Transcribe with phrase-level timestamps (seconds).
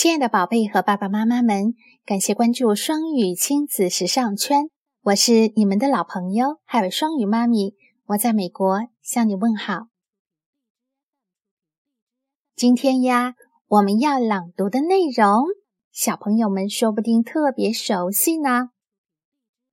[0.00, 1.74] 亲爱的宝贝和爸爸妈妈们，
[2.04, 4.70] 感谢关注双语亲子时尚圈，
[5.02, 7.74] 我是你们的老朋友海尔双语妈咪，
[8.06, 9.88] 我在美国向你问好。
[12.54, 13.34] 今天呀，
[13.66, 15.46] 我们要朗读的内容，
[15.90, 18.68] 小朋友们说不定特别熟悉呢。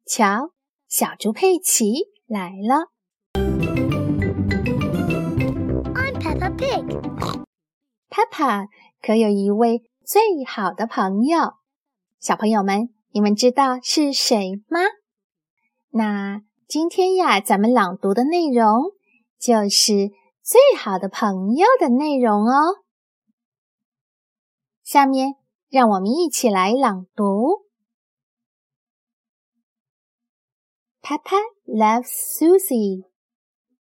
[0.08, 0.54] 瞧，
[0.88, 1.94] 小猪佩奇
[2.26, 2.90] 来了。
[5.94, 7.46] I'm Peppa Pig.
[8.10, 8.68] Peppa
[9.04, 11.56] 可有一位最好的朋友，
[12.20, 14.82] 小朋友们，你们知道是谁吗？
[15.90, 18.92] 那今天呀，咱们朗读的内容
[19.40, 20.12] 就是
[20.44, 22.84] 最好的朋友的内容哦。
[24.84, 25.34] 下面
[25.70, 27.66] 让我们一起来朗读。
[31.02, 33.08] ：“Papa loves Susie.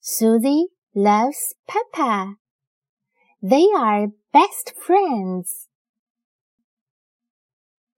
[0.03, 5.67] Susie loves Papa，They are best friends.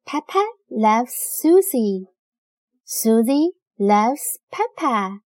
[0.05, 2.07] Peppa loves Susie.
[2.83, 5.21] Susie loves Peppa.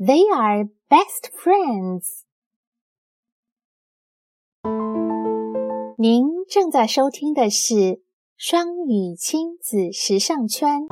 [0.00, 2.24] They are best friends.
[5.98, 8.02] 您正在收听的是
[8.36, 10.86] 双语亲子时尚圈。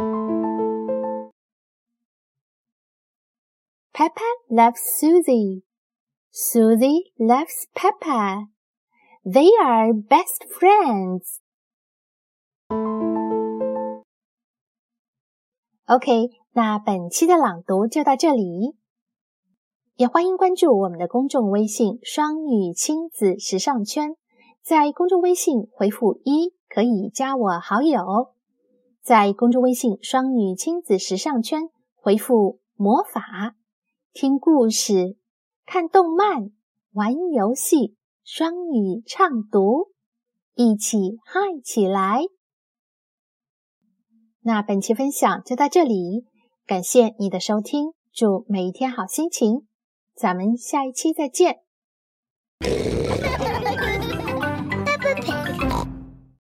[3.92, 5.62] Peppa loves Susie.
[6.30, 8.48] Susie loves Peppa.
[9.24, 11.40] They are best friends.
[15.87, 18.75] OK，那本期的朗读就到这里，
[19.95, 24.17] 也欢迎关注我们的公众微信“双语亲子时尚圈”。
[24.61, 28.33] 在公众微信回复“一”可以加我好友，
[29.01, 33.55] 在公众微信“双语亲子时尚圈”回复“魔法”。
[34.11, 35.15] 听故事、
[35.65, 36.51] 看动漫、
[36.91, 39.87] 玩游戏，双语畅读，
[40.53, 42.25] 一起嗨起来！
[44.41, 46.25] 那本期分享就到这里，
[46.65, 49.67] 感谢你的收听，祝每一天好心情，
[50.15, 51.66] 咱们下一期再见。